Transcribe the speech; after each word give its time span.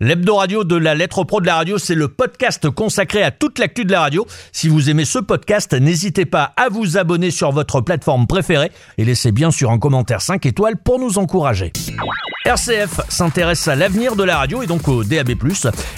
L'hebdo 0.00 0.36
radio 0.36 0.62
de 0.62 0.76
la 0.76 0.94
lettre 0.94 1.24
pro 1.24 1.40
de 1.40 1.46
la 1.46 1.56
radio, 1.56 1.76
c'est 1.76 1.96
le 1.96 2.06
podcast 2.06 2.70
consacré 2.70 3.24
à 3.24 3.32
toute 3.32 3.58
l'actu 3.58 3.84
de 3.84 3.90
la 3.90 4.02
radio. 4.02 4.24
Si 4.52 4.68
vous 4.68 4.90
aimez 4.90 5.04
ce 5.04 5.18
podcast, 5.18 5.72
n'hésitez 5.72 6.24
pas 6.24 6.52
à 6.56 6.68
vous 6.68 6.98
abonner 6.98 7.32
sur 7.32 7.50
votre 7.50 7.80
plateforme 7.80 8.28
préférée 8.28 8.70
et 8.96 9.04
laissez 9.04 9.32
bien 9.32 9.50
sûr 9.50 9.72
un 9.72 9.80
commentaire 9.80 10.22
5 10.22 10.46
étoiles 10.46 10.76
pour 10.76 11.00
nous 11.00 11.18
encourager. 11.18 11.72
RCF 12.44 13.00
s'intéresse 13.08 13.66
à 13.66 13.74
l'avenir 13.74 14.14
de 14.14 14.22
la 14.22 14.38
radio 14.38 14.62
et 14.62 14.66
donc 14.66 14.86
au 14.88 15.02
DAB+. 15.02 15.32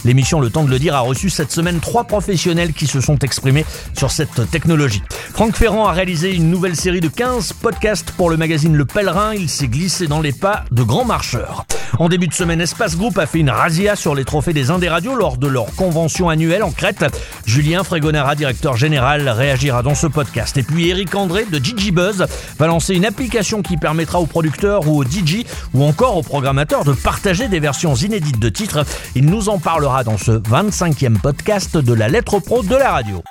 L'émission 0.05 0.41
Le 0.41 0.49
Temps 0.49 0.65
de 0.65 0.71
le 0.71 0.79
dire 0.79 0.97
a 0.97 1.01
reçu 1.01 1.29
cette 1.29 1.53
semaine 1.53 1.81
trois 1.81 2.05
professionnels 2.05 2.73
qui 2.73 2.87
se 2.87 3.01
sont 3.01 3.19
exprimés 3.19 3.67
sur 3.97 4.11
cette 4.11 4.51
technologie. 4.51 5.03
Franck 5.35 5.55
Ferrand 5.55 5.87
a 5.87 5.93
réalisé 5.93 6.35
une 6.35 6.51
nouvelle 6.51 6.77
série 6.77 7.01
de 7.01 7.09
15 7.09 7.53
podcasts 7.53 8.11
pour 8.13 8.31
le 8.31 8.39
magazine 8.39 8.75
Le 8.75 8.87
Pèlerin. 8.87 9.35
Il 9.35 9.51
s'est 9.51 9.69
glissé 9.69 10.07
dans 10.07 10.21
les 10.21 10.33
pas 10.33 10.65
de 10.71 10.83
grands 10.83 11.05
marcheurs. 11.05 11.67
En 11.99 12.09
début 12.09 12.29
de 12.29 12.35
semaine, 12.35 12.61
Espace 12.61 12.97
Group 12.97 13.19
a 13.19 13.27
fait 13.27 13.41
une 13.41 13.51
razzia 13.51 13.95
sur 13.97 14.15
les 14.15 14.25
trophées 14.25 14.53
des 14.53 14.71
Indes 14.71 14.85
radios 14.85 15.17
lors 15.17 15.37
de 15.37 15.47
leur 15.47 15.67
convention 15.75 16.29
annuelle 16.29 16.63
en 16.63 16.71
Crète. 16.71 17.05
Julien 17.45 17.85
Frégonara, 17.85 18.35
directeur 18.35 18.77
général, 18.77 19.29
réagira 19.29 19.83
dans 19.83 19.95
ce 19.95 20.07
podcast. 20.07 20.57
Et 20.57 20.63
puis 20.63 20.89
Eric 20.89 21.15
André 21.15 21.45
de 21.51 21.63
Gigi 21.63 21.91
Buzz 21.91 22.27
va 22.59 22.67
lancer 22.67 22.95
une 22.95 23.05
application 23.05 23.61
qui 23.61 23.77
permettra 23.77 24.21
aux 24.21 24.27
producteurs 24.27 24.89
ou 24.89 24.99
aux 24.99 25.05
DJ 25.05 25.45
ou 25.75 25.85
encore 25.85 26.17
aux 26.17 26.23
de 26.41 26.93
partager 26.93 27.49
des 27.49 27.61
versions 27.61 27.95
inédites 27.95 28.39
de 28.39 28.49
titres. 28.49 28.85
Il 29.15 29.27
nous 29.27 29.51
en 29.51 29.59
parlera 29.59 30.05
dans 30.05 30.17
ce 30.17 30.33
25e 30.33 31.21
podcast 31.21 31.77
de 31.77 31.93
la 31.93 32.09
lettre 32.09 32.39
pro 32.39 32.63
de 32.63 32.75
la 32.75 32.93
radio. 32.93 33.23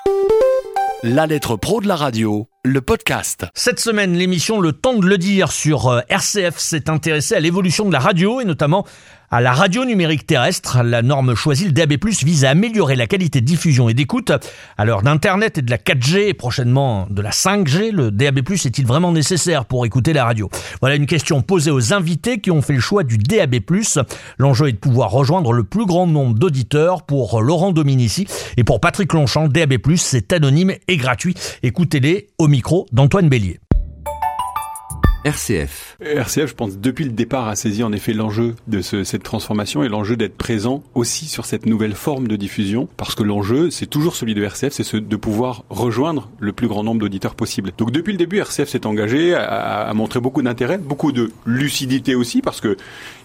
La 1.02 1.26
lettre 1.26 1.56
pro 1.56 1.80
de 1.80 1.88
la 1.88 1.96
radio, 1.96 2.46
le 2.64 2.80
podcast. 2.80 3.46
Cette 3.54 3.80
semaine, 3.80 4.14
l'émission 4.14 4.60
Le 4.60 4.72
temps 4.72 4.94
de 4.94 5.06
le 5.06 5.18
dire 5.18 5.50
sur 5.50 5.88
euh, 5.88 6.00
RCF 6.08 6.58
s'est 6.58 6.88
intéressée 6.88 7.34
à 7.34 7.40
l'évolution 7.40 7.86
de 7.86 7.92
la 7.92 7.98
radio 7.98 8.40
et 8.40 8.44
notamment 8.44 8.86
à 9.30 9.40
la 9.40 9.52
radio 9.52 9.84
numérique 9.84 10.26
terrestre. 10.26 10.82
La 10.82 11.02
norme 11.02 11.34
choisie, 11.34 11.66
le 11.66 11.72
DAB+, 11.72 11.94
vise 12.22 12.44
à 12.44 12.50
améliorer 12.50 12.96
la 12.96 13.06
qualité 13.06 13.40
de 13.40 13.46
diffusion 13.46 13.88
et 13.88 13.94
d'écoute. 13.94 14.32
À 14.76 14.84
l'heure 14.84 15.02
d'Internet 15.02 15.58
et 15.58 15.62
de 15.62 15.70
la 15.70 15.78
4G 15.78 16.28
et 16.28 16.34
prochainement 16.34 17.06
de 17.10 17.22
la 17.22 17.30
5G, 17.30 17.92
le 17.92 18.10
DAB+, 18.10 18.38
est-il 18.38 18.86
vraiment 18.86 19.12
nécessaire 19.12 19.64
pour 19.64 19.86
écouter 19.86 20.12
la 20.12 20.24
radio? 20.24 20.50
Voilà 20.80 20.96
une 20.96 21.06
question 21.06 21.42
posée 21.42 21.70
aux 21.70 21.92
invités 21.92 22.40
qui 22.40 22.50
ont 22.50 22.62
fait 22.62 22.74
le 22.74 22.80
choix 22.80 23.04
du 23.04 23.18
DAB+. 23.18 23.56
L'enjeu 24.38 24.68
est 24.68 24.72
de 24.72 24.78
pouvoir 24.78 25.10
rejoindre 25.10 25.52
le 25.52 25.64
plus 25.64 25.86
grand 25.86 26.06
nombre 26.06 26.38
d'auditeurs 26.38 27.02
pour 27.02 27.40
Laurent 27.40 27.72
Dominici 27.72 28.26
et 28.56 28.64
pour 28.64 28.80
Patrick 28.80 29.12
Longchamp. 29.12 29.48
DAB+, 29.48 29.74
c'est 29.96 30.32
anonyme 30.32 30.72
et 30.88 30.96
gratuit. 30.96 31.34
Écoutez-les 31.62 32.28
au 32.38 32.48
micro 32.48 32.86
d'Antoine 32.92 33.28
Bélier. 33.28 33.60
RCF. 35.24 35.98
RCF, 36.00 36.46
je 36.46 36.54
pense, 36.54 36.78
depuis 36.78 37.04
le 37.04 37.10
départ, 37.10 37.46
a 37.46 37.54
saisi 37.54 37.82
en 37.82 37.92
effet 37.92 38.14
l'enjeu 38.14 38.54
de 38.68 38.80
ce, 38.80 39.04
cette 39.04 39.22
transformation 39.22 39.82
et 39.82 39.88
l'enjeu 39.88 40.16
d'être 40.16 40.36
présent 40.36 40.82
aussi 40.94 41.26
sur 41.26 41.44
cette 41.44 41.66
nouvelle 41.66 41.92
forme 41.92 42.26
de 42.26 42.36
diffusion, 42.36 42.88
parce 42.96 43.14
que 43.14 43.22
l'enjeu, 43.22 43.68
c'est 43.68 43.86
toujours 43.86 44.16
celui 44.16 44.34
de 44.34 44.42
RCF, 44.42 44.72
c'est 44.72 44.82
ce, 44.82 44.96
de 44.96 45.16
pouvoir 45.16 45.64
rejoindre 45.68 46.30
le 46.38 46.52
plus 46.52 46.68
grand 46.68 46.84
nombre 46.84 47.00
d'auditeurs 47.00 47.34
possible. 47.34 47.72
Donc 47.76 47.90
depuis 47.90 48.12
le 48.12 48.18
début, 48.18 48.38
RCF 48.38 48.70
s'est 48.70 48.86
engagé, 48.86 49.34
à, 49.34 49.88
à 49.88 49.92
montrer 49.92 50.20
beaucoup 50.20 50.40
d'intérêt, 50.40 50.78
beaucoup 50.78 51.12
de 51.12 51.30
lucidité 51.44 52.14
aussi, 52.14 52.40
parce 52.40 52.62
que 52.62 52.78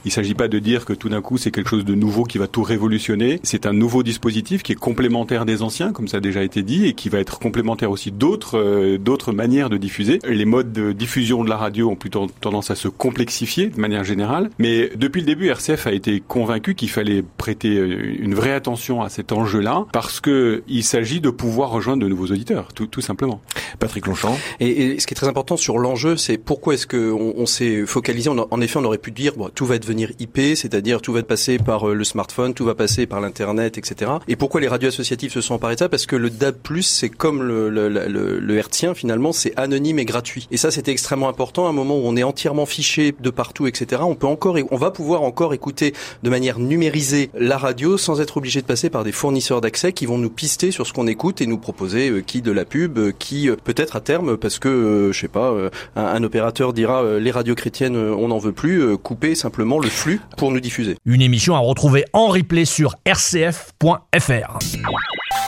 il 0.03 0.11
s'agit 0.11 0.35
pas 0.35 0.47
de 0.47 0.59
dire 0.59 0.85
que 0.85 0.93
tout 0.93 1.09
d'un 1.09 1.21
coup 1.21 1.39
c'est 1.39 1.49
quelque 1.49 1.69
chose 1.69 1.83
de 1.83 1.95
nouveau 1.95 2.25
qui 2.25 2.37
va 2.37 2.47
tout 2.47 2.61
révolutionner. 2.61 3.39
C'est 3.41 3.65
un 3.65 3.73
nouveau 3.73 4.03
dispositif 4.03 4.61
qui 4.61 4.73
est 4.73 4.75
complémentaire 4.75 5.45
des 5.45 5.63
anciens, 5.63 5.91
comme 5.91 6.07
ça 6.07 6.17
a 6.17 6.19
déjà 6.19 6.43
été 6.43 6.61
dit, 6.61 6.85
et 6.85 6.93
qui 6.93 7.09
va 7.09 7.19
être 7.19 7.39
complémentaire 7.39 7.89
aussi 7.89 8.11
d'autres 8.11 8.59
euh, 8.59 8.97
d'autres 8.99 9.31
manières 9.31 9.69
de 9.69 9.77
diffuser. 9.77 10.19
Les 10.27 10.45
modes 10.45 10.71
de 10.73 10.91
diffusion 10.91 11.43
de 11.43 11.49
la 11.49 11.57
radio 11.57 11.84
ont 11.85 11.95
plutôt 11.95 12.27
tendance 12.41 12.71
à 12.71 12.75
se 12.75 12.87
complexifier 12.87 13.67
de 13.67 13.79
manière 13.79 14.03
générale, 14.03 14.49
mais 14.59 14.89
depuis 14.95 15.21
le 15.21 15.27
début, 15.27 15.47
RCF 15.47 15.87
a 15.87 15.91
été 15.91 16.21
convaincu 16.25 16.75
qu'il 16.75 16.89
fallait 16.89 17.23
prêter 17.37 17.77
euh, 17.77 18.15
une 18.19 18.35
vraie 18.35 18.53
attention 18.53 19.01
à 19.01 19.09
cet 19.09 19.31
enjeu-là, 19.31 19.85
parce 19.91 20.19
que 20.19 20.63
il 20.67 20.83
s'agit 20.83 21.21
de 21.21 21.29
pouvoir 21.29 21.69
rejoindre 21.69 22.03
de 22.03 22.09
nouveaux 22.09 22.27
auditeurs, 22.27 22.73
tout, 22.73 22.87
tout 22.87 23.01
simplement. 23.01 23.41
Patrick 23.79 24.07
Longchamp. 24.07 24.37
Et, 24.59 24.69
et, 24.69 24.99
ce 24.99 25.07
qui 25.07 25.13
est 25.13 25.15
très 25.15 25.27
important 25.27 25.57
sur 25.57 25.77
l'enjeu, 25.77 26.17
c'est 26.17 26.37
pourquoi 26.37 26.73
est-ce 26.73 26.87
que 26.87 27.11
on, 27.11 27.33
on 27.37 27.45
s'est 27.45 27.85
focalisé. 27.85 28.29
On 28.29 28.37
a, 28.37 28.47
en 28.51 28.61
effet, 28.61 28.77
on 28.77 28.83
aurait 28.83 28.97
pu 28.97 29.11
dire 29.11 29.33
bon, 29.35 29.49
tout 29.53 29.65
va 29.65 29.77
devenir 29.77 30.11
IP, 30.19 30.39
c'est-à-dire 30.55 31.01
tout 31.01 31.13
va 31.13 31.23
passer 31.23 31.57
par 31.57 31.89
euh, 31.89 31.93
le 31.93 32.03
smartphone, 32.03 32.53
tout 32.53 32.65
va 32.65 32.75
passer 32.75 33.05
par 33.05 33.21
l'internet, 33.21 33.77
etc. 33.77 34.11
Et 34.27 34.35
pourquoi 34.35 34.61
les 34.61 34.67
radios 34.67 34.89
associatives 34.89 35.31
se 35.31 35.41
sont 35.41 35.55
emparées 35.55 35.75
de 35.75 35.79
ça? 35.79 35.89
Parce 35.89 36.05
que 36.05 36.15
le 36.15 36.29
DAB+, 36.29 36.55
c'est 36.81 37.09
comme 37.09 37.43
le, 37.43 37.69
le, 37.69 37.89
le, 37.89 38.61
finalement, 38.95 39.31
c'est 39.31 39.53
anonyme 39.57 39.99
et 39.99 40.05
gratuit. 40.05 40.47
Et 40.51 40.57
ça, 40.57 40.71
c'était 40.71 40.91
extrêmement 40.91 41.29
important 41.29 41.65
à 41.67 41.69
un 41.69 41.73
moment 41.75 41.95
où 41.95 42.01
on 42.05 42.15
est 42.15 42.23
entièrement 42.23 42.65
fiché 42.65 43.13
de 43.19 43.29
partout, 43.29 43.67
etc. 43.67 44.01
On 44.05 44.77
va 44.77 44.91
pouvoir 44.91 45.23
encore 45.23 45.53
écouter 45.53 45.93
de 46.23 46.29
manière 46.29 46.59
numérisée 46.59 47.29
la 47.37 47.57
radio 47.57 47.97
sans 47.97 48.21
être 48.21 48.37
obligé 48.37 48.61
de 48.61 48.65
passer 48.65 48.89
par 48.89 49.03
des 49.03 49.11
fournisseurs 49.11 49.61
d'accès 49.61 49.93
qui 49.93 50.05
vont 50.05 50.17
nous 50.17 50.29
pister 50.29 50.71
sur 50.71 50.87
ce 50.87 50.93
qu'on 50.93 51.07
écoute 51.07 51.41
et 51.41 51.47
nous 51.47 51.57
proposer 51.57 52.09
euh, 52.09 52.21
qui 52.21 52.41
de 52.41 52.51
la 52.51 52.65
pub, 52.65 52.97
euh, 52.97 53.11
qui 53.17 53.49
peut-être 53.63 53.95
à 53.95 54.01
terme, 54.01 54.37
parce 54.37 54.59
que 54.59 55.09
je 55.11 55.19
sais 55.19 55.27
pas, 55.27 55.53
un, 55.95 56.05
un 56.05 56.23
opérateur 56.23 56.73
dira 56.73 57.03
les 57.19 57.31
radios 57.31 57.55
chrétiennes, 57.55 57.95
on 57.95 58.27
n'en 58.27 58.39
veut 58.39 58.51
plus, 58.51 58.97
couper 58.97 59.35
simplement 59.35 59.79
le 59.79 59.89
flux 59.89 60.19
pour 60.37 60.51
nous 60.51 60.59
diffuser. 60.59 60.95
Une 61.05 61.21
émission 61.21 61.55
à 61.55 61.59
retrouver 61.59 62.05
en 62.13 62.27
replay 62.27 62.65
sur 62.65 62.95
rcf.fr. 63.07 64.59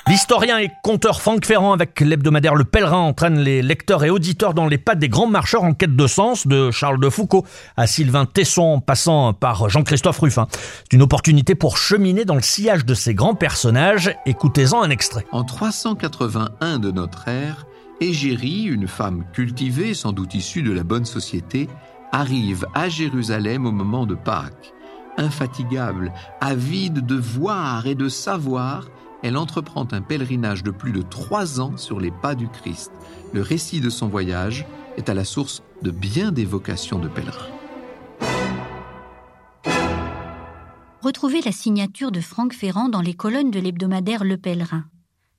L'historien 0.08 0.58
et 0.59 0.72
conteur 0.84 1.22
Franck 1.22 1.46
Ferrand 1.46 1.74
avec 1.74 2.00
l'hebdomadaire 2.00 2.56
Le 2.56 2.64
Pèlerin 2.64 3.00
entraîne 3.00 3.40
les 3.40 3.62
lecteurs 3.62 4.06
et 4.06 4.09
auditeurs 4.09 4.53
dans 4.53 4.68
les 4.68 4.78
pas 4.78 4.96
des 4.96 5.09
grands 5.09 5.28
marcheurs 5.28 5.64
en 5.64 5.74
quête 5.74 5.96
de 5.96 6.08
sens, 6.08 6.48
de 6.48 6.72
Charles 6.72 7.00
de 7.00 7.09
Foucault 7.09 7.46
à 7.75 7.88
Sylvain 7.88 8.26
Tesson, 8.26 8.80
passant 8.80 9.34
par 9.34 9.70
Jean-Christophe 9.70 10.20
Ruffin. 10.20 10.47
C'est 10.52 10.94
une 10.94 11.02
opportunité 11.02 11.56
pour 11.56 11.78
cheminer 11.78 12.24
dans 12.24 12.36
le 12.36 12.42
sillage 12.42 12.86
de 12.86 12.94
ces 12.94 13.14
grands 13.14 13.36
personnages. 13.36 14.16
Écoutez-en 14.26 14.81
un 14.81 14.90
extrait. 14.90 15.26
En 15.31 15.44
381 15.44 16.80
de 16.80 16.92
notre 16.92 17.28
ère, 17.28 17.66
Égérie, 18.00 18.64
une 18.64 18.88
femme 18.88 19.26
cultivée, 19.34 19.94
sans 19.94 20.12
doute 20.12 20.36
issue 20.36 20.62
de 20.62 20.72
la 20.72 20.84
bonne 20.84 21.06
société, 21.06 21.68
arrive 22.12 22.66
à 22.74 22.90
Jérusalem 22.90 23.66
au 23.66 23.72
moment 23.72 24.06
de 24.06 24.16
Pâques. 24.16 24.74
Infatigable, 25.18 26.14
avide 26.40 27.06
de 27.06 27.16
voir 27.16 27.88
et 27.88 27.96
de 27.96 28.08
savoir, 28.08 28.86
elle 29.23 29.38
entreprend 29.38 29.88
un 29.91 30.01
pèlerinage 30.01 30.63
de 30.63 30.72
plus 30.72 30.91
de 30.91 31.01
trois 31.01 31.59
ans 31.59 31.78
sur 31.78 32.00
les 32.00 32.11
pas 32.11 32.35
du 32.35 32.47
Christ. 32.47 32.91
Le 33.33 33.41
récit 33.41 33.81
de 33.81 33.89
son 33.89 34.07
voyage 34.07 34.66
est 34.97 35.09
à 35.09 35.13
la 35.13 35.25
source 35.25 35.63
de 35.81 35.91
bien 35.91 36.31
des 36.31 36.45
vocations 36.45 37.00
de 37.00 37.07
pèlerins. 37.07 37.47
Retrouvez 41.01 41.41
la 41.41 41.51
signature 41.51 42.11
de 42.11 42.19
Franck 42.19 42.53
Ferrand 42.53 42.89
dans 42.89 43.01
les 43.01 43.13
colonnes 43.13 43.51
de 43.51 43.59
l'hebdomadaire 43.59 44.23
Le 44.23 44.38
Pèlerin. 44.38 44.85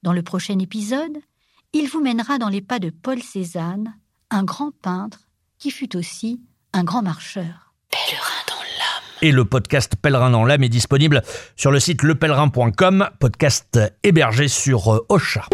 Dans 0.02 0.12
le 0.12 0.22
prochain 0.22 0.58
épisode, 0.58 1.18
il 1.72 1.88
vous 1.88 2.00
mènera 2.00 2.38
dans 2.38 2.48
les 2.48 2.62
pas 2.62 2.78
de 2.78 2.90
Paul 2.90 3.22
Cézanne, 3.22 3.94
un 4.30 4.44
grand 4.44 4.70
peintre 4.70 5.28
qui 5.58 5.70
fut 5.70 5.96
aussi 5.96 6.40
un 6.72 6.84
grand 6.84 7.02
marcheur. 7.02 7.74
Pèlerin. 7.90 8.27
Et 9.20 9.32
le 9.32 9.44
podcast 9.44 9.94
Pèlerin 10.00 10.30
dans 10.30 10.44
l'âme 10.44 10.62
est 10.62 10.68
disponible 10.68 11.22
sur 11.56 11.72
le 11.72 11.80
site 11.80 12.02
lepèlerin.com, 12.02 13.08
podcast 13.18 13.80
hébergé 14.04 14.46
sur 14.46 15.04
Ocha. 15.08 15.44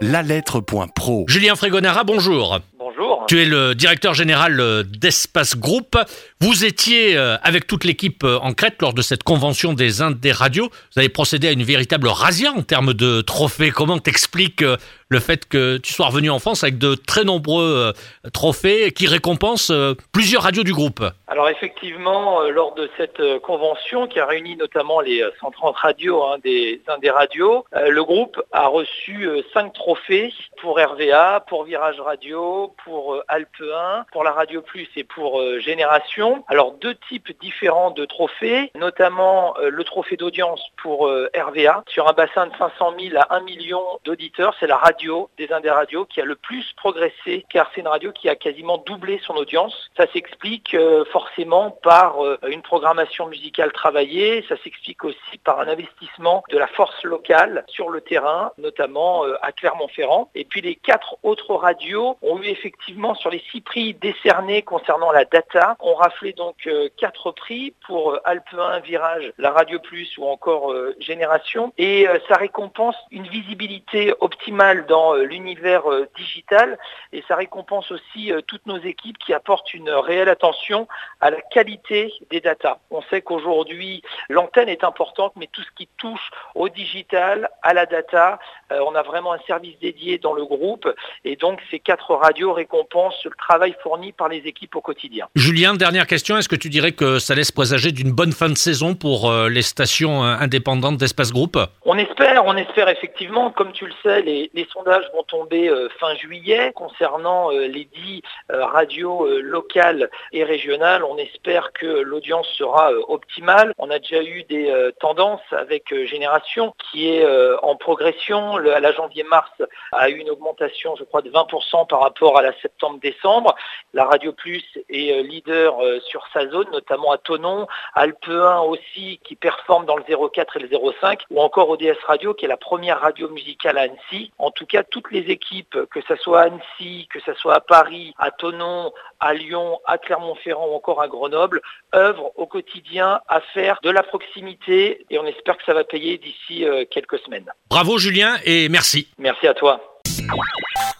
La 0.00 0.22
lettre.pro. 0.22 1.24
Julien 1.26 1.56
Frégonara, 1.56 2.04
bonjour. 2.04 2.60
Bonjour. 2.78 3.24
Tu 3.26 3.42
es 3.42 3.44
le 3.44 3.74
directeur 3.74 4.14
général 4.14 4.84
d'Espace 4.84 5.56
Group. 5.56 5.98
Vous 6.40 6.64
étiez 6.64 7.16
avec 7.16 7.66
toute 7.66 7.84
l'équipe 7.84 8.24
en 8.24 8.54
Crète 8.54 8.76
lors 8.80 8.94
de 8.94 9.02
cette 9.02 9.24
convention 9.24 9.72
des 9.72 10.00
Indes 10.00 10.20
des 10.20 10.32
radios. 10.32 10.70
Vous 10.94 11.00
avez 11.00 11.08
procédé 11.08 11.48
à 11.48 11.52
une 11.52 11.64
véritable 11.64 12.06
razzia 12.06 12.52
en 12.52 12.62
termes 12.62 12.94
de 12.94 13.20
trophées. 13.20 13.70
Comment 13.72 13.98
t'expliques 13.98 14.64
le 15.08 15.20
fait 15.20 15.46
que 15.48 15.76
tu 15.78 15.92
sois 15.92 16.06
revenu 16.06 16.30
en 16.30 16.38
France 16.38 16.62
avec 16.62 16.78
de 16.78 16.94
très 16.94 17.24
nombreux 17.24 17.92
trophées 18.32 18.92
qui 18.92 19.06
récompensent 19.06 19.72
plusieurs 20.12 20.44
radios 20.44 20.64
du 20.64 20.72
groupe? 20.72 21.04
Alors 21.30 21.48
effectivement, 21.48 22.42
lors 22.42 22.74
de 22.74 22.90
cette 22.96 23.22
convention 23.40 24.06
qui 24.06 24.20
a 24.20 24.26
réuni 24.26 24.56
notamment 24.56 25.00
les 25.00 25.24
130 25.40 25.76
radios 25.76 26.22
hein, 26.24 26.36
des 26.42 26.82
des 27.00 27.10
radios, 27.10 27.64
le 27.72 28.02
groupe 28.02 28.42
a 28.52 28.66
reçu 28.66 29.28
cinq 29.54 29.72
trophées 29.72 30.34
pour 30.60 30.78
RVA, 30.78 31.44
pour 31.48 31.64
Virage 31.64 32.00
Radio, 32.00 32.74
pour 32.84 33.22
Alpe 33.28 33.62
1, 33.62 34.06
pour 34.12 34.24
la 34.24 34.32
Radio 34.32 34.60
Plus 34.60 34.88
et 34.96 35.04
pour 35.04 35.40
Génération. 35.60 36.44
Alors 36.48 36.72
deux 36.72 36.96
types 37.08 37.30
différents 37.40 37.90
de 37.90 38.04
trophées, 38.04 38.72
notamment 38.74 39.54
euh, 39.58 39.70
le 39.70 39.84
trophée 39.84 40.16
d'audience 40.16 40.60
pour 40.82 41.06
euh, 41.06 41.30
RVA 41.36 41.84
sur 41.88 42.08
un 42.08 42.12
bassin 42.12 42.46
de 42.46 42.52
500 42.56 42.94
000 42.98 43.16
à 43.16 43.36
1 43.36 43.40
million 43.40 43.82
d'auditeurs. 44.04 44.54
C'est 44.58 44.66
la 44.66 44.76
radio 44.76 45.30
des 45.38 45.52
Indes 45.52 45.66
radios, 45.66 46.04
qui 46.04 46.20
a 46.20 46.24
le 46.24 46.34
plus 46.34 46.72
progressé, 46.76 47.44
car 47.50 47.70
c'est 47.74 47.80
une 47.80 47.88
radio 47.88 48.12
qui 48.12 48.28
a 48.28 48.36
quasiment 48.36 48.78
doublé 48.78 49.20
son 49.24 49.34
audience. 49.34 49.90
Ça 49.96 50.06
s'explique 50.12 50.74
euh, 50.74 51.04
forcément 51.20 51.70
par 51.70 52.24
euh, 52.24 52.38
une 52.48 52.62
programmation 52.62 53.26
musicale 53.26 53.72
travaillée, 53.72 54.42
ça 54.48 54.56
s'explique 54.64 55.04
aussi 55.04 55.38
par 55.44 55.60
un 55.60 55.68
investissement 55.68 56.42
de 56.48 56.56
la 56.56 56.66
force 56.66 57.04
locale 57.04 57.64
sur 57.68 57.90
le 57.90 58.00
terrain, 58.00 58.52
notamment 58.56 59.26
euh, 59.26 59.34
à 59.42 59.52
Clermont-Ferrand. 59.52 60.30
Et 60.34 60.44
puis 60.44 60.62
les 60.62 60.76
quatre 60.76 61.16
autres 61.22 61.54
radios 61.54 62.16
ont 62.22 62.40
eu 62.40 62.46
effectivement 62.46 63.14
sur 63.14 63.28
les 63.28 63.42
six 63.50 63.60
prix 63.60 63.92
décernés 63.92 64.62
concernant 64.62 65.12
la 65.12 65.26
data, 65.26 65.76
ont 65.80 65.94
raflé 65.94 66.32
donc 66.32 66.68
quatre 66.96 67.32
prix 67.32 67.74
pour 67.86 68.18
Alpe 68.24 68.54
1, 68.56 68.80
Virage, 68.80 69.32
la 69.36 69.50
Radio 69.50 69.78
Plus 69.78 70.16
ou 70.18 70.24
encore 70.26 70.74
Génération. 70.98 71.72
Et 71.78 72.06
ça 72.28 72.36
récompense 72.36 72.96
une 73.10 73.26
visibilité 73.26 74.14
optimale 74.20 74.86
dans 74.86 75.14
l'univers 75.14 75.82
digital 76.16 76.78
et 77.12 77.22
ça 77.28 77.36
récompense 77.36 77.90
aussi 77.90 78.32
toutes 78.46 78.66
nos 78.66 78.78
équipes 78.78 79.18
qui 79.18 79.32
apportent 79.32 79.74
une 79.74 79.90
réelle 79.90 80.28
attention 80.28 80.88
à 81.20 81.30
la 81.30 81.40
qualité 81.40 82.12
des 82.30 82.40
datas. 82.40 82.78
On 82.90 83.02
sait 83.02 83.20
qu'aujourd'hui, 83.20 84.02
l'antenne 84.28 84.68
est 84.68 84.84
importante, 84.84 85.32
mais 85.36 85.48
tout 85.52 85.62
ce 85.62 85.70
qui 85.76 85.88
touche 85.98 86.30
au 86.54 86.68
digital, 86.68 87.48
à 87.62 87.74
la 87.74 87.86
data, 87.86 88.38
euh, 88.72 88.80
on 88.86 88.94
a 88.94 89.02
vraiment 89.02 89.32
un 89.32 89.38
service 89.46 89.78
dédié 89.80 90.18
dans 90.18 90.32
le 90.32 90.44
groupe. 90.44 90.88
Et 91.24 91.36
donc, 91.36 91.60
ces 91.70 91.78
quatre 91.78 92.14
radios 92.14 92.52
récompensent 92.52 93.24
le 93.24 93.32
travail 93.38 93.74
fourni 93.82 94.12
par 94.12 94.28
les 94.28 94.38
équipes 94.38 94.76
au 94.76 94.80
quotidien. 94.80 95.26
Julien, 95.34 95.74
dernière 95.74 96.06
question. 96.06 96.36
Est-ce 96.36 96.48
que 96.48 96.56
tu 96.56 96.70
dirais 96.70 96.92
que 96.92 97.18
ça 97.18 97.34
laisse 97.34 97.52
présager 97.52 97.92
d'une 97.92 98.12
bonne 98.12 98.32
fin 98.32 98.48
de 98.48 98.56
saison 98.56 98.94
pour 98.94 99.30
euh, 99.30 99.48
les 99.48 99.62
stations 99.62 100.24
euh, 100.24 100.36
indépendantes 100.40 100.96
d'Espace 100.96 101.32
Groupe? 101.32 101.58
On 101.84 101.98
espère, 101.98 102.44
on 102.46 102.56
espère 102.56 102.88
effectivement. 102.88 103.50
Comme 103.50 103.72
tu 103.72 103.86
le 103.86 103.92
sais, 104.02 104.22
les, 104.22 104.50
sondages 104.72 105.04
vont 105.14 105.24
tomber 105.24 105.70
fin 105.98 106.14
juillet 106.14 106.72
concernant 106.74 107.50
les 107.50 107.88
dix 107.94 108.22
radios 108.48 109.26
locales 109.40 110.08
et 110.32 110.44
régionales. 110.44 111.02
On 111.04 111.09
espère 111.16 111.72
que 111.72 111.86
l'audience 111.86 112.48
sera 112.56 112.92
optimale. 113.08 113.72
On 113.78 113.90
a 113.90 113.98
déjà 113.98 114.22
eu 114.22 114.44
des 114.44 114.90
tendances 115.00 115.40
avec 115.52 115.94
Génération 116.06 116.74
qui 116.90 117.08
est 117.08 117.26
en 117.62 117.76
progression 117.76 118.56
la 118.58 118.92
janvier-mars 118.92 119.50
a 119.92 120.08
eu 120.10 120.16
une 120.16 120.30
augmentation, 120.30 120.94
je 120.96 121.04
crois, 121.04 121.22
de 121.22 121.30
20% 121.30 121.86
par 121.86 122.00
rapport 122.00 122.38
à 122.38 122.42
la 122.42 122.52
septembre-décembre. 122.60 123.54
La 123.94 124.04
Radio 124.04 124.32
Plus 124.32 124.64
est 124.88 125.12
euh, 125.12 125.22
leader 125.22 125.82
euh, 125.82 126.00
sur 126.00 126.26
sa 126.32 126.48
zone, 126.48 126.68
notamment 126.72 127.12
à 127.12 127.18
Tonon, 127.18 127.66
Alpe 127.94 128.28
1 128.28 128.60
aussi, 128.60 129.20
qui 129.24 129.36
performe 129.36 129.86
dans 129.86 129.96
le 129.96 130.04
04 130.04 130.56
et 130.56 130.60
le 130.60 130.68
05, 131.00 131.22
ou 131.30 131.40
encore 131.40 131.70
ODS 131.70 131.98
Radio, 132.06 132.34
qui 132.34 132.44
est 132.44 132.48
la 132.48 132.56
première 132.56 133.00
radio 133.00 133.28
musicale 133.28 133.78
à 133.78 133.82
Annecy. 133.82 134.32
En 134.38 134.50
tout 134.50 134.66
cas, 134.66 134.82
toutes 134.82 135.10
les 135.10 135.30
équipes, 135.30 135.76
que 135.90 136.00
ce 136.06 136.16
soit 136.16 136.40
à 136.40 136.44
Annecy, 136.44 137.08
que 137.12 137.20
ce 137.20 137.34
soit 137.34 137.54
à 137.54 137.60
Paris, 137.60 138.14
à 138.18 138.30
Tonon, 138.30 138.92
à 139.20 139.34
Lyon, 139.34 139.80
à 139.86 139.98
Clermont-Ferrand 139.98 140.68
ou 140.68 140.74
encore 140.74 140.99
à 141.00 141.08
Grenoble, 141.08 141.60
œuvrent 141.94 142.32
au 142.36 142.46
quotidien 142.46 143.20
à 143.28 143.40
faire 143.40 143.78
de 143.82 143.90
la 143.90 144.02
proximité 144.02 145.06
et 145.10 145.18
on 145.18 145.26
espère 145.26 145.56
que 145.56 145.64
ça 145.64 145.74
va 145.74 145.84
payer 145.84 146.18
d'ici 146.18 146.64
euh, 146.64 146.84
quelques 146.90 147.18
semaines. 147.20 147.50
Bravo 147.68 147.98
Julien 147.98 148.36
et 148.44 148.68
merci. 148.68 149.08
Merci 149.18 149.46
à 149.46 149.54
toi. 149.54 149.89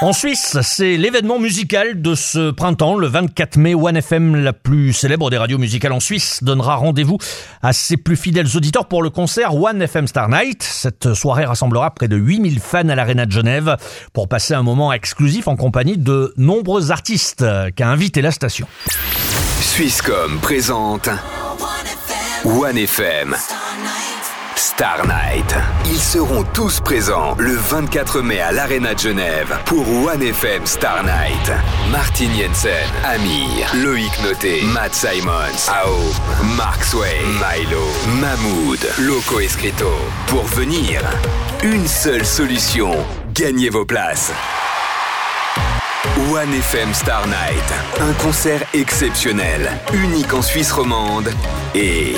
En 0.03 0.15
Suisse, 0.15 0.56
c'est 0.62 0.97
l'événement 0.97 1.38
musical 1.38 2.00
de 2.00 2.15
ce 2.15 2.50
printemps. 2.50 2.97
Le 2.97 3.06
24 3.06 3.59
mai, 3.59 3.75
One 3.75 3.99
FM, 3.99 4.35
la 4.37 4.55
plus 4.55 4.94
célèbre 4.94 5.29
des 5.29 5.37
radios 5.37 5.59
musicales 5.59 5.93
en 5.93 6.00
Suisse, 6.00 6.43
donnera 6.43 6.77
rendez-vous 6.77 7.19
à 7.61 7.75
ses 7.75 7.99
plus 7.99 8.17
fidèles 8.17 8.47
auditeurs 8.56 8.88
pour 8.88 9.03
le 9.03 9.11
concert 9.11 9.55
One 9.55 9.82
FM 9.82 10.06
Star 10.06 10.31
Night. 10.31 10.62
Cette 10.62 11.12
soirée 11.12 11.44
rassemblera 11.44 11.91
près 11.91 12.09
de 12.09 12.17
8000 12.17 12.61
fans 12.61 12.88
à 12.88 12.94
l'Arena 12.94 13.27
de 13.27 13.32
Genève 13.32 13.77
pour 14.15 14.27
passer 14.27 14.55
un 14.55 14.62
moment 14.62 14.91
exclusif 14.91 15.49
en 15.49 15.56
compagnie 15.56 15.99
de 15.99 16.33
nombreux 16.38 16.91
artistes 16.91 17.44
qu'a 17.76 17.88
invité 17.88 18.23
la 18.23 18.31
station. 18.31 18.67
Swisscom 19.61 20.38
présente 20.41 21.11
One 22.47 22.79
FM. 22.79 23.37
Star 24.61 25.07
Night. 25.07 25.55
Ils 25.87 25.99
seront 25.99 26.45
tous 26.53 26.81
présents 26.81 27.35
le 27.39 27.55
24 27.55 28.21
mai 28.21 28.41
à 28.41 28.53
l'Arena 28.53 28.93
de 28.93 28.99
Genève 28.99 29.59
pour 29.65 29.89
One 29.89 30.23
FM 30.23 30.67
Star 30.67 31.03
Night. 31.03 31.51
Martin 31.91 32.29
Jensen, 32.37 32.87
Amir, 33.03 33.75
Loïc 33.83 34.12
Noté, 34.23 34.61
Matt 34.75 34.93
Simons, 34.93 35.71
Ao, 35.71 35.97
Mark 36.57 36.85
Sway, 36.85 37.21
Milo, 37.41 37.87
Mahmoud, 38.21 38.87
Loco 38.99 39.41
Escrito. 39.41 39.91
Pour 40.27 40.45
venir, 40.45 41.01
une 41.62 41.89
seule 41.89 42.27
solution. 42.27 42.93
Gagnez 43.33 43.71
vos 43.71 43.87
places. 43.87 44.31
One 46.31 46.55
FM 46.55 46.94
Star 46.94 47.27
Night, 47.27 47.75
un 48.00 48.12
concert 48.23 48.62
exceptionnel, 48.73 49.69
unique 49.93 50.32
en 50.32 50.43
Suisse 50.43 50.71
romande 50.71 51.29
et 51.75 52.15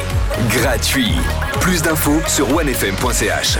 gratuit. 0.51 1.15
Plus 1.61 1.81
d'infos 1.81 2.21
sur 2.27 2.55
onefm.ch. 2.55 3.57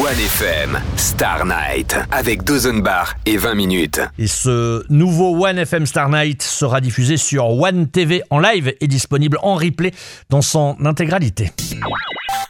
One 0.00 0.18
FM 0.18 0.80
Star 0.96 1.44
Night 1.46 1.96
avec 2.10 2.42
Dozenbar 2.42 3.14
et 3.26 3.36
20 3.36 3.54
minutes. 3.54 4.00
Et 4.18 4.26
ce 4.26 4.84
nouveau 4.90 5.46
One 5.46 5.58
FM 5.58 5.86
Star 5.86 6.08
Night 6.08 6.42
sera 6.42 6.80
diffusé 6.80 7.16
sur 7.16 7.48
One 7.50 7.86
TV 7.86 8.22
en 8.30 8.40
live 8.40 8.74
et 8.80 8.88
disponible 8.88 9.38
en 9.42 9.54
replay 9.54 9.92
dans 10.30 10.42
son 10.42 10.76
intégralité. 10.84 11.52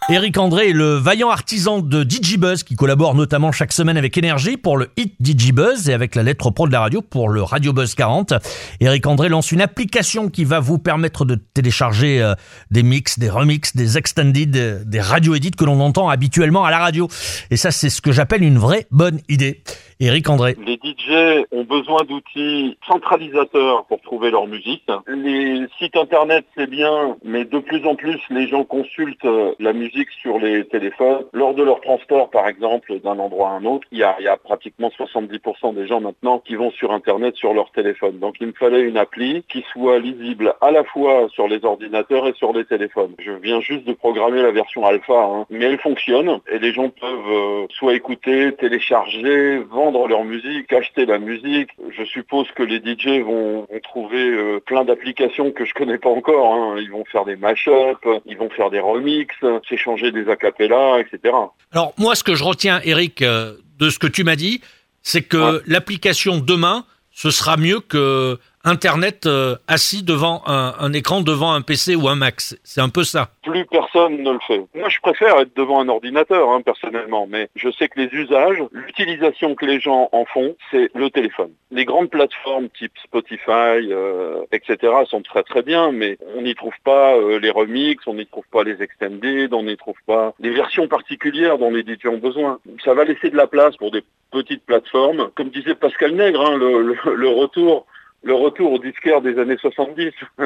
Eric 0.08 0.36
André 0.36 0.70
est 0.70 0.72
le 0.72 0.96
vaillant 0.96 1.30
artisan 1.30 1.78
de 1.78 2.02
DigiBuzz 2.02 2.64
qui 2.64 2.74
collabore 2.74 3.14
notamment 3.14 3.52
chaque 3.52 3.72
semaine 3.72 3.96
avec 3.96 4.18
Énergie 4.18 4.56
pour 4.56 4.76
le 4.76 4.90
hit 4.96 5.14
DigiBuzz 5.20 5.88
et 5.88 5.92
avec 5.92 6.16
la 6.16 6.24
lettre 6.24 6.50
pro 6.50 6.66
de 6.66 6.72
la 6.72 6.80
radio 6.80 7.02
pour 7.02 7.28
le 7.28 7.40
Radio 7.40 7.72
Buzz 7.72 7.94
40. 7.94 8.34
Eric 8.80 9.06
André 9.06 9.28
lance 9.28 9.52
une 9.52 9.60
application 9.60 10.28
qui 10.28 10.44
va 10.44 10.58
vous 10.58 10.78
permettre 10.78 11.24
de 11.24 11.36
télécharger 11.36 12.20
euh, 12.20 12.34
des 12.72 12.82
mix, 12.82 13.20
des 13.20 13.30
remix, 13.30 13.76
des 13.76 13.96
extended, 13.96 14.56
euh, 14.56 14.82
des 14.84 15.00
radio 15.00 15.36
edits 15.36 15.52
que 15.52 15.64
l'on 15.64 15.80
entend 15.80 16.08
habituellement 16.08 16.64
à 16.64 16.72
la 16.72 16.80
radio. 16.80 17.08
Et 17.52 17.56
ça, 17.56 17.70
c'est 17.70 17.88
ce 17.88 18.00
que 18.00 18.10
j'appelle 18.10 18.42
une 18.42 18.58
vraie 18.58 18.88
bonne 18.90 19.20
idée. 19.28 19.62
Eric 20.04 20.28
André. 20.28 20.56
Les 20.66 20.80
DJ 20.82 21.44
ont 21.52 21.62
besoin 21.62 22.02
d'outils 22.02 22.76
centralisateurs 22.88 23.84
pour 23.84 24.00
trouver 24.00 24.32
leur 24.32 24.48
musique. 24.48 24.84
Les 25.06 25.64
sites 25.78 25.96
internet, 25.96 26.44
c'est 26.56 26.68
bien, 26.68 27.16
mais 27.22 27.44
de 27.44 27.60
plus 27.60 27.86
en 27.86 27.94
plus, 27.94 28.18
les 28.28 28.48
gens 28.48 28.64
consultent 28.64 29.24
euh, 29.24 29.54
la 29.60 29.72
musique 29.72 30.10
sur 30.20 30.40
les 30.40 30.64
téléphones. 30.66 31.24
Lors 31.32 31.54
de 31.54 31.62
leur 31.62 31.80
transport, 31.80 32.30
par 32.30 32.48
exemple, 32.48 32.98
d'un 32.98 33.20
endroit 33.20 33.50
à 33.50 33.52
un 33.52 33.64
autre, 33.64 33.86
il 33.92 33.98
y 33.98 34.02
a, 34.02 34.36
pratiquement 34.42 34.88
70% 34.88 35.74
des 35.76 35.86
gens 35.86 36.00
maintenant 36.00 36.40
qui 36.40 36.56
vont 36.56 36.72
sur 36.72 36.90
internet 36.90 37.36
sur 37.36 37.54
leur 37.54 37.70
téléphone. 37.70 38.18
Donc 38.18 38.36
il 38.40 38.48
me 38.48 38.52
fallait 38.54 38.82
une 38.82 38.96
appli 38.96 39.44
qui 39.48 39.64
soit 39.72 40.00
lisible 40.00 40.54
à 40.60 40.72
la 40.72 40.82
fois 40.82 41.28
sur 41.28 41.46
les 41.46 41.64
ordinateurs 41.64 42.26
et 42.26 42.32
sur 42.32 42.52
les 42.52 42.64
téléphones. 42.64 43.14
Je 43.20 43.30
viens 43.30 43.60
juste 43.60 43.86
de 43.86 43.92
programmer 43.92 44.42
la 44.42 44.50
version 44.50 44.84
alpha, 44.84 45.14
hein. 45.14 45.46
mais 45.48 45.66
elle 45.66 45.78
fonctionne 45.78 46.40
et 46.50 46.58
les 46.58 46.72
gens 46.72 46.88
peuvent 46.88 47.30
euh, 47.30 47.66
soit 47.70 47.94
écouter, 47.94 48.52
télécharger, 48.56 49.58
vendre 49.70 49.91
leur 50.08 50.24
musique, 50.24 50.72
acheter 50.72 51.06
la 51.06 51.18
musique. 51.18 51.70
Je 51.96 52.04
suppose 52.04 52.46
que 52.56 52.62
les 52.62 52.78
DJ 52.78 53.22
vont, 53.24 53.66
trouver 53.82 54.22
euh, 54.22 54.60
plein 54.64 54.84
d'applications 54.84 55.50
que 55.50 55.64
je 55.64 55.74
connais 55.74 55.98
pas 55.98 56.10
encore. 56.10 56.54
Hein. 56.54 56.76
Ils 56.80 56.90
vont 56.90 57.04
faire 57.04 57.24
des 57.24 57.36
mash-ups, 57.36 58.06
ils 58.26 58.36
vont 58.36 58.50
faire 58.50 58.70
des 58.70 58.80
remixes, 58.80 59.44
s'échanger 59.68 60.12
des 60.12 60.28
acapellas, 60.28 61.00
etc. 61.00 61.34
Alors 61.72 61.94
moi, 61.98 62.14
ce 62.14 62.24
que 62.24 62.34
je 62.34 62.44
retiens, 62.44 62.80
Eric, 62.84 63.22
euh, 63.22 63.54
de 63.78 63.90
ce 63.90 63.98
que 63.98 64.06
tu 64.06 64.24
m'as 64.24 64.36
dit, 64.36 64.60
c'est 65.02 65.22
que 65.22 65.62
l'application 65.66 66.38
demain, 66.38 66.84
ce 67.10 67.30
sera 67.30 67.56
mieux 67.56 67.80
que 67.80 68.38
Internet 68.64 69.26
euh, 69.26 69.56
assis 69.66 70.04
devant 70.04 70.42
un, 70.46 70.92
écran, 70.92 71.20
devant 71.20 71.52
un 71.52 71.62
PC 71.62 71.96
ou 71.96 72.08
un 72.08 72.14
Mac. 72.14 72.40
C'est 72.40 72.80
un 72.80 72.88
peu 72.88 73.02
ça. 73.02 73.30
Plus 73.42 73.64
personne 73.66 74.22
ne 74.22 74.30
le 74.30 74.38
fait. 74.46 74.64
Moi, 74.74 74.88
je 74.88 75.00
préfère 75.00 75.36
être 75.40 75.56
devant 75.56 75.80
un 75.80 75.88
ordinateur, 75.88 76.48
hein, 76.50 76.62
personnellement, 76.62 77.26
mais 77.28 77.48
je 77.56 77.70
sais 77.70 77.88
que 77.88 77.98
les 77.98 78.08
usages, 78.12 78.58
l'utilisation 78.70 79.56
que 79.56 79.66
les 79.66 79.80
gens 79.80 80.08
en 80.12 80.24
font, 80.26 80.54
c'est 80.70 80.90
le 80.94 81.10
téléphone. 81.10 81.50
Les 81.72 81.84
grandes 81.84 82.10
plateformes 82.10 82.68
type 82.68 82.92
Spotify, 83.02 83.90
euh, 83.90 84.42
etc., 84.52 84.92
sont 85.08 85.22
très 85.22 85.42
très 85.42 85.62
bien, 85.62 85.90
mais 85.90 86.16
on 86.36 86.42
n'y 86.42 86.54
trouve 86.54 86.74
pas 86.84 87.16
euh, 87.16 87.40
les 87.40 87.50
remix, 87.50 88.06
on 88.06 88.14
n'y 88.14 88.26
trouve 88.26 88.46
pas 88.52 88.62
les 88.62 88.80
extended, 88.80 89.52
on 89.52 89.64
n'y 89.64 89.76
trouve 89.76 89.98
pas 90.06 90.34
les 90.38 90.50
versions 90.50 90.86
particulières 90.86 91.58
dont 91.58 91.72
les 91.72 91.82
DJ 91.82 92.06
ont 92.06 92.18
besoin. 92.18 92.60
Ça 92.84 92.94
va 92.94 93.02
laisser 93.02 93.30
de 93.30 93.36
la 93.36 93.48
place 93.48 93.76
pour 93.76 93.90
des 93.90 94.04
petites 94.30 94.64
plateformes. 94.64 95.30
Comme 95.34 95.50
disait 95.50 95.74
Pascal 95.74 96.12
Nègre, 96.12 96.46
hein, 96.46 96.56
le 96.56 97.28
retour 97.28 97.86
le 98.22 98.34
retour 98.34 98.72
au 98.72 98.78
disquaire 98.78 99.20
des 99.20 99.38
années 99.38 99.56
70. 99.60 100.12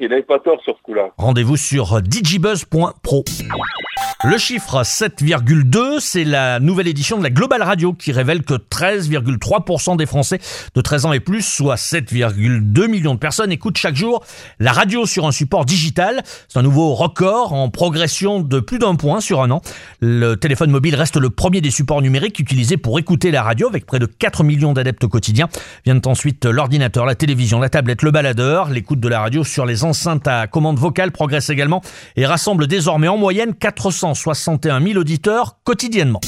Il 0.00 0.08
n'avait 0.08 0.22
pas 0.22 0.38
tort 0.38 0.62
sur 0.62 0.76
ce 0.76 0.82
coup-là. 0.82 1.10
Rendez-vous 1.16 1.56
sur 1.56 2.00
digibuzz.pro. 2.02 3.24
Le 4.24 4.36
chiffre 4.36 4.82
7,2, 4.82 6.00
c'est 6.00 6.24
la 6.24 6.58
nouvelle 6.58 6.88
édition 6.88 7.18
de 7.18 7.22
la 7.22 7.30
Global 7.30 7.62
Radio 7.62 7.92
qui 7.92 8.10
révèle 8.10 8.42
que 8.42 8.54
13,3% 8.54 9.96
des 9.96 10.06
Français 10.06 10.40
de 10.74 10.80
13 10.80 11.06
ans 11.06 11.12
et 11.12 11.20
plus, 11.20 11.42
soit 11.42 11.76
7,2 11.76 12.88
millions 12.88 13.14
de 13.14 13.20
personnes, 13.20 13.52
écoutent 13.52 13.78
chaque 13.78 13.94
jour 13.94 14.24
la 14.58 14.72
radio 14.72 15.06
sur 15.06 15.24
un 15.24 15.30
support 15.30 15.64
digital. 15.64 16.24
C'est 16.48 16.58
un 16.58 16.62
nouveau 16.62 16.94
record 16.94 17.52
en 17.52 17.70
progression 17.70 18.40
de 18.40 18.58
plus 18.58 18.80
d'un 18.80 18.96
point 18.96 19.20
sur 19.20 19.40
un 19.40 19.52
an. 19.52 19.62
Le 20.00 20.34
téléphone 20.34 20.72
mobile 20.72 20.96
reste 20.96 21.16
le 21.16 21.30
premier 21.30 21.60
des 21.60 21.70
supports 21.70 22.02
numériques 22.02 22.40
utilisés 22.40 22.76
pour 22.76 22.98
écouter 22.98 23.30
la 23.30 23.44
radio 23.44 23.68
avec 23.68 23.86
près 23.86 24.00
de 24.00 24.06
4 24.06 24.42
millions 24.42 24.72
d'adeptes 24.72 25.06
quotidiens. 25.06 25.48
Viennent 25.84 26.02
ensuite 26.06 26.44
l'ordinateur, 26.44 27.06
la 27.06 27.14
télévision, 27.14 27.60
la 27.60 27.68
tablette, 27.68 28.02
le 28.02 28.10
baladeur. 28.10 28.68
L'écoute 28.68 28.98
de 28.98 29.08
la 29.08 29.20
radio 29.20 29.44
sur 29.44 29.64
les 29.64 29.84
enceintes 29.84 30.26
à 30.26 30.48
commande 30.48 30.78
vocale 30.78 31.12
progresse 31.12 31.50
également 31.50 31.82
et 32.16 32.26
rassemble 32.26 32.66
désormais 32.66 33.06
en 33.08 33.16
moyenne 33.16 33.54
400 33.54 33.87
61 33.90 34.80
000 34.82 34.98
auditeurs 34.98 35.56
quotidiennement. 35.64 36.20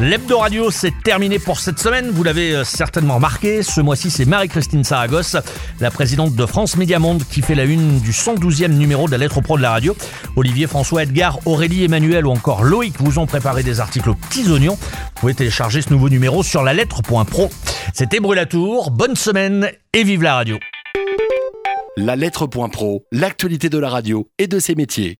L'Hebdo 0.00 0.38
Radio, 0.38 0.70
c'est 0.70 0.92
terminé 1.02 1.40
pour 1.40 1.58
cette 1.58 1.80
semaine. 1.80 2.10
Vous 2.10 2.22
l'avez 2.22 2.54
euh, 2.54 2.62
certainement 2.64 3.16
remarqué. 3.16 3.64
Ce 3.64 3.80
mois-ci, 3.80 4.10
c'est 4.10 4.26
Marie-Christine 4.26 4.84
Saragosse, 4.84 5.36
la 5.80 5.90
présidente 5.90 6.36
de 6.36 6.46
France 6.46 6.76
Média 6.76 7.00
Monde, 7.00 7.24
qui 7.28 7.42
fait 7.42 7.56
la 7.56 7.64
une 7.64 7.98
du 7.98 8.12
112e 8.12 8.68
numéro 8.68 9.06
de 9.06 9.10
la 9.10 9.18
lettre 9.18 9.40
pro 9.40 9.56
de 9.56 9.62
la 9.62 9.72
radio. 9.72 9.96
Olivier, 10.36 10.68
François, 10.68 11.02
Edgar, 11.02 11.40
Aurélie, 11.46 11.82
Emmanuel 11.82 12.26
ou 12.26 12.30
encore 12.30 12.62
Loïc 12.62 12.94
vous 13.00 13.18
ont 13.18 13.26
préparé 13.26 13.64
des 13.64 13.80
articles 13.80 14.10
aux 14.10 14.14
petits 14.14 14.48
oignons. 14.48 14.76
Vous 14.76 15.20
pouvez 15.20 15.34
télécharger 15.34 15.82
ce 15.82 15.90
nouveau 15.90 16.08
numéro 16.08 16.44
sur 16.44 16.62
la 16.62 16.74
lettre.pro. 16.74 17.50
C'était 17.92 18.20
Brulatour. 18.20 18.92
Bonne 18.92 19.16
semaine 19.16 19.68
et 19.92 20.04
vive 20.04 20.22
la 20.22 20.34
radio. 20.34 20.58
La 21.96 22.14
lettre.pro, 22.14 23.04
l'actualité 23.10 23.68
de 23.68 23.78
la 23.78 23.88
radio 23.88 24.28
et 24.38 24.46
de 24.46 24.60
ses 24.60 24.76
métiers. 24.76 25.16